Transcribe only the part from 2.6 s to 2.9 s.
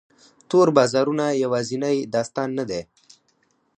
دی.